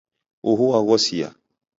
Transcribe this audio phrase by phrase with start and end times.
[0.49, 1.29] Uhu waghosia.